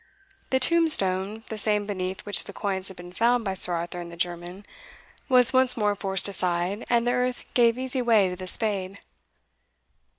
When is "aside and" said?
6.27-7.05